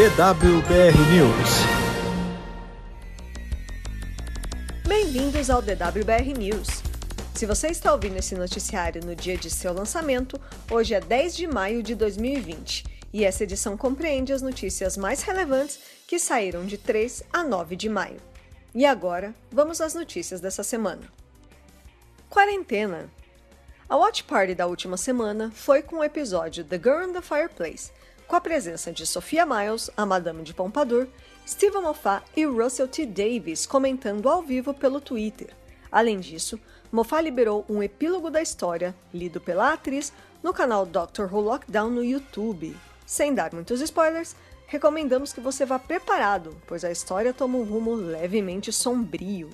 [0.00, 1.50] DWBR News.
[4.88, 6.68] Bem-vindos ao DWBR News.
[7.34, 11.46] Se você está ouvindo esse noticiário no dia de seu lançamento, hoje é 10 de
[11.46, 17.22] maio de 2020 e essa edição compreende as notícias mais relevantes que saíram de 3
[17.30, 18.22] a 9 de maio.
[18.74, 21.02] E agora, vamos às notícias dessa semana.
[22.30, 23.10] Quarentena.
[23.86, 27.90] A Watch Party da última semana foi com o episódio The Girl in the Fireplace,
[28.30, 31.08] com a presença de Sophia Miles, a Madame de Pompadour,
[31.44, 33.04] Stephen Moffat e Russell T.
[33.04, 35.48] Davis comentando ao vivo pelo Twitter.
[35.90, 36.56] Além disso,
[36.92, 40.12] Moffat liberou um epílogo da história, lido pela atriz,
[40.44, 42.76] no canal Doctor Who Lockdown no YouTube.
[43.04, 44.36] Sem dar muitos spoilers,
[44.68, 49.50] recomendamos que você vá preparado, pois a história toma um rumo levemente sombrio.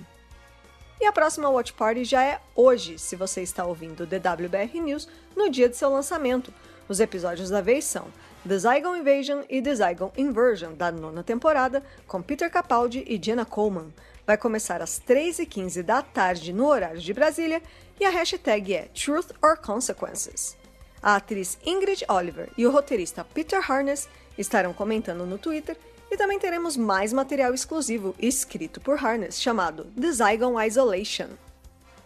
[1.00, 5.08] E a próxima Watch Party já é hoje, se você está ouvindo o DWBR News
[5.34, 6.52] no dia de seu lançamento.
[6.86, 8.06] Os episódios da vez são
[8.46, 13.44] The Zygon Invasion e The Zygon Inversion, da nona temporada, com Peter Capaldi e Jenna
[13.44, 13.92] Coleman.
[14.24, 17.60] Vai começar às 3h15 da tarde no horário de Brasília
[17.98, 20.56] e a hashtag é Truth or Consequences.
[21.02, 25.76] A atriz Ingrid Oliver e o roteirista Peter Harness estarão comentando no Twitter
[26.08, 31.30] e também teremos mais material exclusivo escrito por Harness chamado The Zygon Isolation.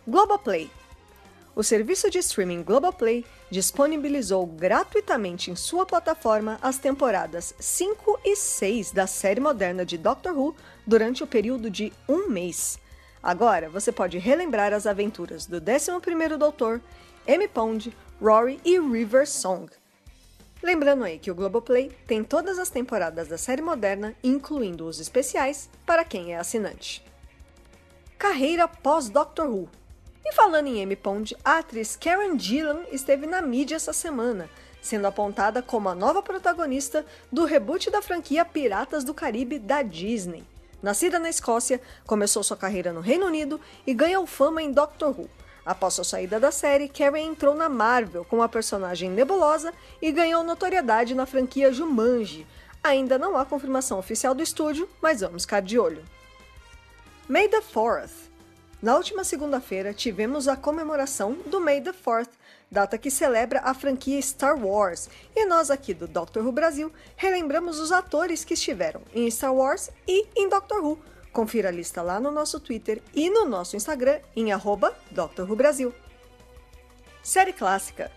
[0.08, 0.70] Globoplay
[1.60, 8.92] o serviço de streaming Globoplay disponibilizou gratuitamente em sua plataforma as temporadas 5 e 6
[8.92, 12.78] da série moderna de Doctor Who durante o período de um mês.
[13.22, 16.80] Agora você pode relembrar as aventuras do 11º Doutor,
[17.26, 17.46] M.
[17.46, 19.70] Pond, Rory e River Song.
[20.62, 25.68] Lembrando aí que o Globoplay tem todas as temporadas da série moderna, incluindo os especiais,
[25.84, 27.04] para quem é assinante.
[28.16, 29.68] Carreira pós-Doctor Who
[30.24, 34.50] e falando em Amy Pond, a atriz Karen Gillan esteve na mídia essa semana,
[34.82, 40.44] sendo apontada como a nova protagonista do reboot da franquia Piratas do Caribe da Disney.
[40.82, 45.28] Nascida na Escócia, começou sua carreira no Reino Unido e ganhou fama em Doctor Who.
[45.64, 50.42] Após sua saída da série, Karen entrou na Marvel como a personagem nebulosa e ganhou
[50.42, 52.46] notoriedade na franquia Jumanji.
[52.82, 56.02] Ainda não há confirmação oficial do estúdio, mas vamos ficar de olho.
[57.28, 58.29] May the 4th
[58.82, 62.30] na última segunda-feira, tivemos a comemoração do May the 4th,
[62.70, 67.78] data que celebra a franquia Star Wars, e nós aqui do Doctor Who Brasil relembramos
[67.78, 70.98] os atores que estiveram em Star Wars e em Doctor Who.
[71.32, 75.56] Confira a lista lá no nosso Twitter e no nosso Instagram em arroba Doctor Who
[75.56, 75.94] Brasil.
[77.22, 78.10] Série clássica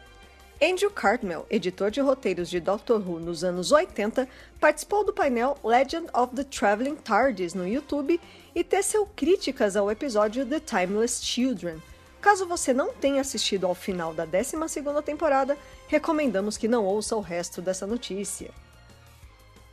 [0.61, 4.27] Andrew Cartmel, editor de roteiros de Doctor Who nos anos 80,
[4.59, 8.19] participou do painel Legend of the Traveling TARDIS no YouTube
[8.55, 11.81] e teceu críticas ao episódio The Timeless Children.
[12.21, 17.21] Caso você não tenha assistido ao final da 12ª temporada, recomendamos que não ouça o
[17.21, 18.51] resto dessa notícia.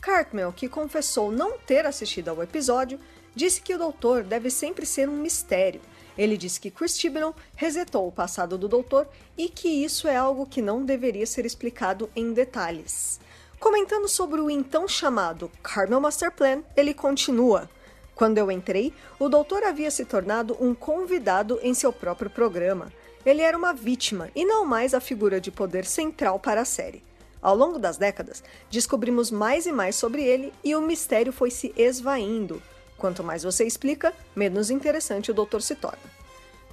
[0.00, 2.98] Cartmel, que confessou não ter assistido ao episódio,
[3.34, 5.80] disse que o doutor deve sempre ser um mistério
[6.20, 9.08] ele disse que Chris Chibnall resetou o passado do doutor
[9.38, 13.18] e que isso é algo que não deveria ser explicado em detalhes.
[13.58, 17.70] Comentando sobre o então chamado Carmel Master Plan, ele continua.
[18.14, 22.92] Quando eu entrei, o doutor havia se tornado um convidado em seu próprio programa.
[23.24, 27.02] Ele era uma vítima e não mais a figura de poder central para a série.
[27.40, 31.72] Ao longo das décadas, descobrimos mais e mais sobre ele e o mistério foi se
[31.78, 32.62] esvaindo.
[33.00, 35.98] Quanto mais você explica, menos interessante o doutor se torna.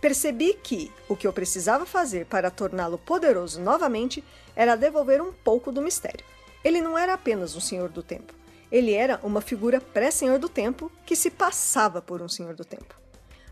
[0.02, 4.22] Percebi que o que eu precisava fazer para torná-lo poderoso novamente
[4.54, 6.26] era devolver um pouco do mistério.
[6.66, 8.34] Ele não era apenas um senhor do tempo.
[8.70, 12.94] Ele era uma figura pré-senhor do tempo que se passava por um senhor do tempo.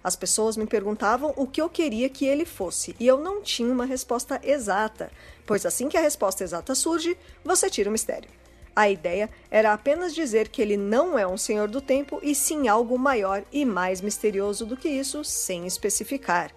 [0.04, 3.72] As pessoas me perguntavam o que eu queria que ele fosse e eu não tinha
[3.72, 5.10] uma resposta exata,
[5.46, 8.30] pois assim que a resposta exata surge, você tira o mistério.
[8.76, 12.68] A ideia era apenas dizer que ele não é um senhor do tempo e sim
[12.68, 16.52] algo maior e mais misterioso do que isso, sem especificar.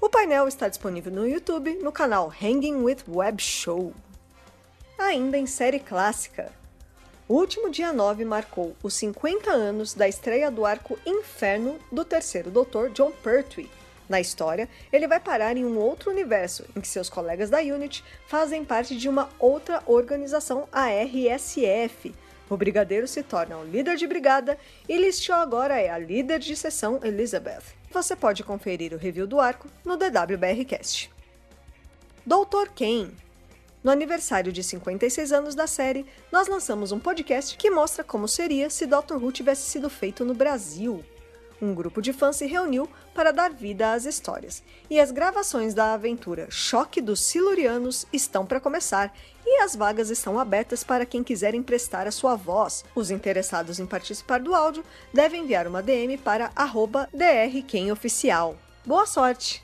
[0.00, 3.92] O painel está disponível no YouTube no canal Hanging with Web Show.
[4.98, 6.50] Ainda em série clássica.
[7.28, 12.50] O último dia 9 marcou os 50 anos da estreia do arco Inferno do terceiro
[12.50, 13.70] Doutor John Pertwee,
[14.10, 18.04] na história, ele vai parar em um outro universo, em que seus colegas da Unity
[18.26, 22.12] fazem parte de uma outra organização, a RSF.
[22.48, 24.58] O brigadeiro se torna o líder de brigada
[24.88, 27.62] e Listio agora é a líder de seção Elizabeth.
[27.92, 31.10] Você pode conferir o review do arco no DWBRcast.
[32.26, 33.16] Doutor Kane
[33.82, 38.68] no aniversário de 56 anos da série, nós lançamos um podcast que mostra como seria
[38.68, 41.02] se Doctor Who tivesse sido feito no Brasil.
[41.60, 45.92] Um grupo de fãs se reuniu para dar vida às histórias, e as gravações da
[45.92, 49.12] aventura Choque dos Silurianos estão para começar,
[49.44, 52.84] e as vagas estão abertas para quem quiser emprestar a sua voz.
[52.94, 56.50] Os interessados em participar do áudio devem enviar uma DM para
[57.12, 58.56] drquemoficial.
[58.86, 59.62] Boa sorte!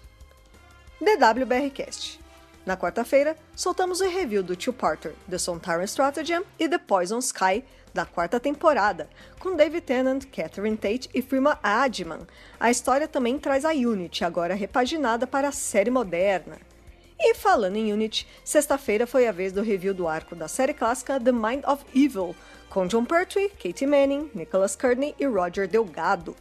[1.01, 2.26] DWBRcast.
[2.67, 7.63] Na quarta-feira, soltamos o review do two-parter The Sontaran Stratagem e The Poison Sky,
[7.95, 9.09] da quarta temporada,
[9.39, 12.27] com David Tennant, Catherine Tate e Firma Adman.
[12.59, 16.57] A história também traz a Unity, agora repaginada para a série moderna.
[17.17, 21.21] E falando em Unity, sexta-feira foi a vez do review do arco da série clássica
[21.21, 22.35] The Mind of Evil,
[22.69, 26.35] com John Pertwee, Katie Manning, Nicholas Courtney e Roger Delgado.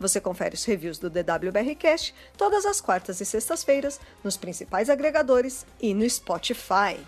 [0.00, 5.92] Você confere os reviews do DWBRcast todas as quartas e sextas-feiras nos principais agregadores e
[5.92, 6.98] no Spotify.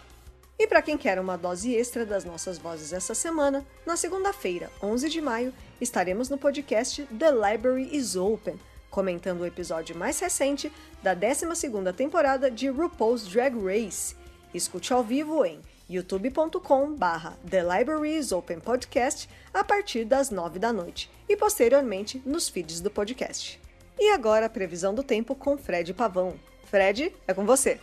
[0.59, 5.09] E para quem quer uma dose extra das nossas vozes essa semana, na segunda-feira, 11
[5.09, 8.61] de maio, estaremos no podcast The Library is Open,
[8.91, 10.71] comentando o episódio mais recente
[11.03, 14.15] da 12ª temporada de RuPaul's Drag Race.
[14.53, 20.59] Escute ao vivo em youtube.com barra The Library is Open Podcast a partir das 9
[20.59, 23.61] da noite e posteriormente nos feeds do podcast.
[23.99, 26.35] E agora a previsão do tempo com Fred Pavão.
[26.65, 27.79] Fred, é com você.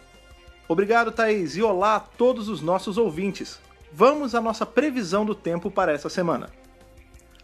[0.67, 3.59] Obrigado, Thaís, e olá a todos os nossos ouvintes.
[3.91, 6.49] Vamos à nossa previsão do tempo para essa semana.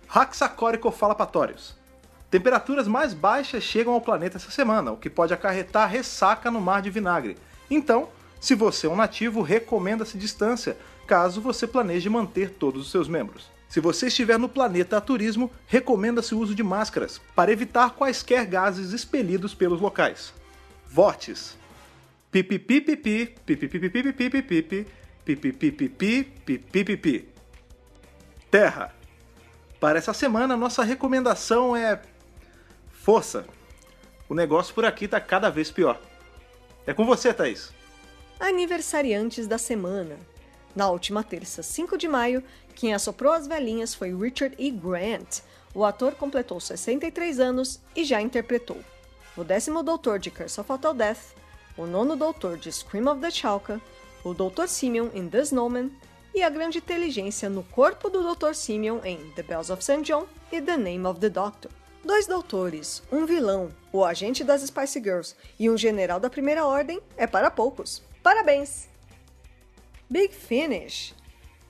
[0.07, 1.75] Haxacórico-falapatórios.
[2.29, 6.81] Temperaturas mais baixas chegam ao planeta essa semana, o que pode acarretar ressaca no mar
[6.81, 7.37] de vinagre.
[7.69, 8.09] Então,
[8.45, 10.77] se você é um nativo, recomenda-se distância,
[11.07, 13.49] caso você planeje manter todos os seus membros.
[13.67, 18.45] Se você estiver no planeta a turismo, recomenda-se o uso de máscaras, para evitar quaisquer
[18.45, 20.31] gases expelidos pelos locais.
[20.85, 21.57] Vortes
[22.31, 24.85] pipipipipi, pipipipipipipipipi,
[25.25, 27.27] pipipipipipipipipi.
[28.51, 28.93] Terra.
[29.79, 31.99] Para essa semana, nossa recomendação é
[32.91, 33.47] força.
[34.29, 35.99] O negócio por aqui tá cada vez pior.
[36.85, 37.73] É com você, Thaís.
[38.39, 40.17] Aniversariantes da semana.
[40.75, 42.43] Na última terça, 5 de maio,
[42.75, 44.69] quem assoprou as velhinhas foi Richard E.
[44.69, 45.39] Grant.
[45.73, 48.77] O ator completou 63 anos e já interpretou
[49.37, 51.35] o décimo doutor de Curse of Hotel Death,
[51.77, 53.81] o nono doutor de Scream of the Chalka,
[54.23, 54.67] o Dr.
[54.67, 55.91] Simeon em The Snowman
[56.33, 58.53] e a grande inteligência no corpo do Dr.
[58.53, 60.01] Simeon em The Bells of St.
[60.03, 61.69] John e The Name of the Doctor.
[62.03, 67.01] Dois doutores, um vilão, o agente das Spice Girls e um general da Primeira Ordem
[67.17, 68.01] é para poucos.
[68.25, 68.87] Parabéns!
[70.09, 71.13] Big Finish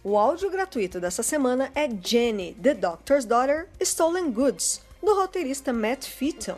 [0.02, 6.06] O áudio gratuito dessa semana é Jenny, The Doctor's Daughter, Stolen Goods, do roteirista Matt
[6.06, 6.58] Featon,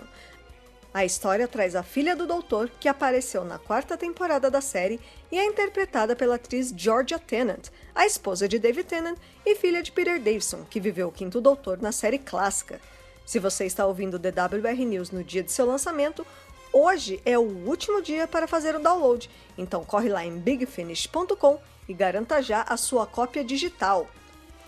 [0.94, 5.00] a história traz a filha do doutor, que apareceu na quarta temporada da série
[5.32, 9.92] e é interpretada pela atriz Georgia Tennant, a esposa de David Tennant e filha de
[9.92, 12.80] Peter Davison, que viveu o quinto doutor na série clássica.
[13.26, 16.26] Se você está ouvindo o DWR News no dia de seu lançamento,
[16.72, 21.94] hoje é o último dia para fazer o download, então corre lá em bigfinish.com e
[21.94, 24.08] garanta já a sua cópia digital.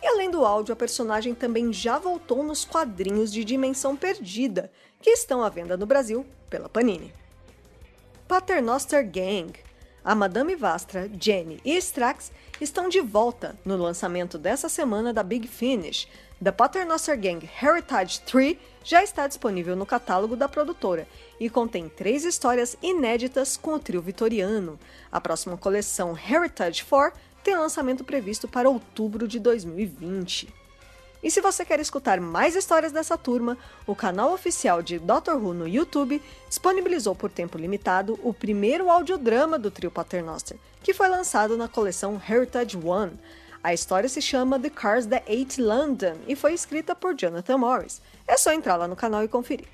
[0.01, 5.09] E além do áudio, a personagem também já voltou nos quadrinhos de Dimensão Perdida, que
[5.09, 7.13] estão à venda no Brasil pela Panini.
[8.27, 9.51] Paternoster Gang.
[10.09, 15.47] A Madame Vastra, Jenny e Strax estão de volta no lançamento dessa semana da Big
[15.47, 16.07] Finish.
[16.43, 21.07] The Paternoster Gang Heritage 3 já está disponível no catálogo da produtora
[21.39, 24.79] e contém três histórias inéditas com o trio vitoriano.
[25.11, 30.51] A próxima coleção Heritage 4 tem lançamento previsto para outubro de 2020.
[31.21, 35.53] E se você quer escutar mais histórias dessa turma, o canal oficial de Doctor Who
[35.53, 41.57] no YouTube disponibilizou por tempo limitado o primeiro audiodrama do trio Paternoster, que foi lançado
[41.57, 43.19] na coleção Heritage One.
[43.61, 48.01] A história se chama The Cars That Ate London e foi escrita por Jonathan Morris.
[48.25, 49.67] É só entrar lá no canal e conferir.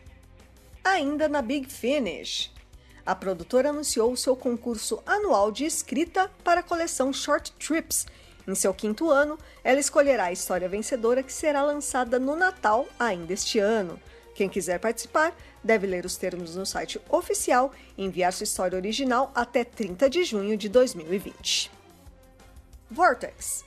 [0.83, 2.51] Ainda na Big Finish,
[3.05, 8.07] a produtora anunciou seu concurso anual de escrita para a coleção Short Trips.
[8.47, 13.33] Em seu quinto ano, ela escolherá a história vencedora que será lançada no Natal ainda
[13.33, 13.99] este ano.
[14.35, 19.31] Quem quiser participar deve ler os termos no site oficial e enviar sua história original
[19.33, 21.71] até 30 de junho de 2020.
[22.91, 23.65] Vortex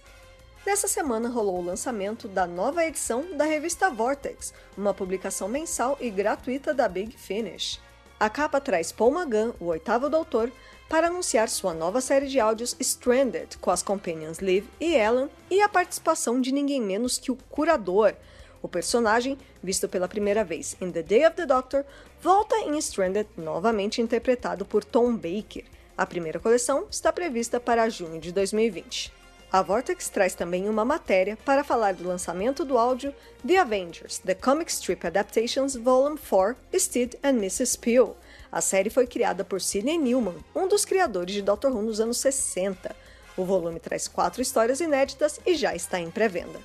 [0.68, 6.10] Nessa semana rolou o lançamento da nova edição da revista Vortex, uma publicação mensal e
[6.10, 7.80] gratuita da Big Finish.
[8.20, 10.52] A capa traz Paul Magan, o oitavo doutor,
[10.88, 15.60] para anunciar sua nova série de áudios Stranded, com as companions Liv e Ellen e
[15.60, 18.14] a participação de ninguém menos que o Curador.
[18.62, 21.84] O personagem, visto pela primeira vez em The Day of the Doctor,
[22.20, 25.64] volta em Stranded, novamente interpretado por Tom Baker.
[25.96, 29.12] A primeira coleção está prevista para junho de 2020.
[29.50, 33.14] A Vortex traz também uma matéria para falar do lançamento do áudio
[33.46, 37.78] The Avengers, The Comic Strip Adaptations Volume 4, Steed and Mrs.
[37.78, 38.16] Peel.
[38.50, 42.18] A série foi criada por Sidney Newman, um dos criadores de Doctor Who nos anos
[42.18, 42.96] 60.
[43.36, 46.60] O volume traz quatro histórias inéditas e já está em pré-venda.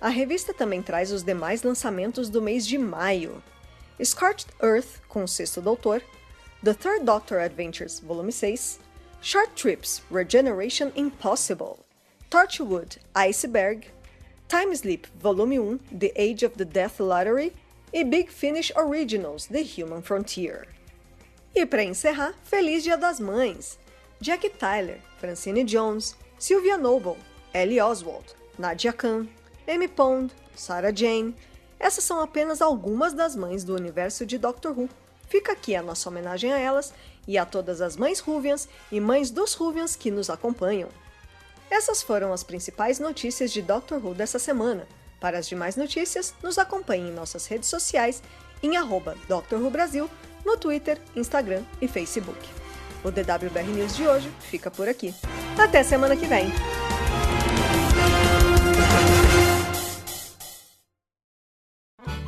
[0.00, 3.42] A revista também traz os demais lançamentos do mês de maio.
[4.02, 6.02] Scorched Earth, com o sexto doutor,
[6.64, 8.80] The Third Doctor Adventures, volume 6,
[9.20, 11.78] Short Trips, Regeneration Impossible,
[12.28, 13.86] Torchwood, Iceberg,
[14.48, 17.52] Time Sleep Volume 1, The Age of the Death Lottery
[17.92, 20.66] e Big Finish Originals, The Human Frontier.
[21.54, 23.78] E para encerrar, Feliz Dia das Mães!
[24.18, 27.18] Jack Tyler, Francine Jones, Sylvia Noble,
[27.52, 28.24] Ellie Oswald,
[28.58, 29.26] Nadia Khan,
[29.68, 31.36] Amy Pond, Sarah Jane.
[31.78, 34.88] Essas são apenas algumas das mães do universo de Doctor Who.
[35.28, 36.94] Fica aqui a nossa homenagem a elas
[37.28, 40.88] e a todas as mães Ruvians e mães dos Ruvians que nos acompanham.
[41.70, 44.86] Essas foram as principais notícias de Doctor Who dessa semana.
[45.20, 48.22] Para as demais notícias, nos acompanhe em nossas redes sociais
[48.62, 49.16] em arroba.
[49.28, 50.08] Who Brasil,
[50.44, 52.38] no Twitter, Instagram e Facebook.
[53.04, 55.14] O DWBR News de hoje fica por aqui.
[55.58, 56.46] Até semana que vem!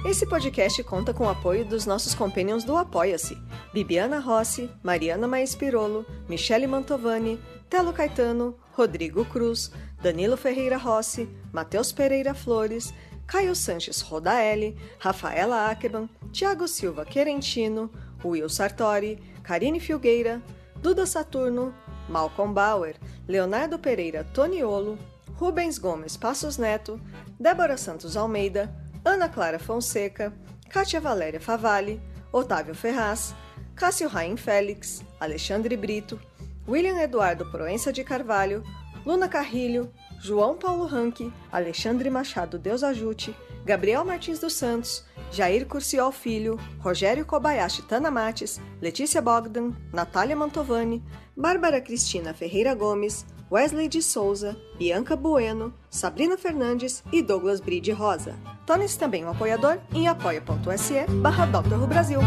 [0.06, 3.36] Esse podcast conta com o apoio dos nossos companions do Apoia-se:
[3.72, 7.40] Bibiana Rossi, Mariana Maes Pirolo, Michele Mantovani,
[7.70, 12.92] Telo Caetano, Rodrigo Cruz, Danilo Ferreira Rossi, Matheus Pereira Flores,
[13.26, 17.90] Caio Sanches Rodaelli, Rafaela Ackerman, Tiago Silva Querentino,
[18.28, 20.42] Will Sartori, Karine Filgueira,
[20.80, 21.74] Duda Saturno,
[22.08, 22.94] Malcolm Bauer,
[23.26, 24.98] Leonardo Pereira Toniolo,
[25.36, 27.00] Rubens Gomes Passos Neto,
[27.40, 30.32] Débora Santos Almeida, Ana Clara Fonseca,
[30.68, 32.00] Kátia Valéria Favalli,
[32.32, 33.34] Otávio Ferraz,
[33.74, 36.20] Cássio Raim Félix, Alexandre Brito,
[36.66, 38.62] William Eduardo Proença de Carvalho,
[39.04, 45.04] Luna Carrilho, João Paulo Ranque, Alexandre Machado Deus Ajute, Gabriel Martins dos Santos,
[45.34, 51.02] Jair Curciol Filho, Rogério Kobayashi Tanamates, Letícia Bogdan, Natália Mantovani,
[51.36, 58.36] Bárbara Cristina Ferreira Gomes, Wesley de Souza, Bianca Bueno, Sabrina Fernandes e Douglas Bride Rosa.
[58.64, 61.46] Torne-se também um apoiador em apoia.se barra
[61.88, 62.20] Brasil.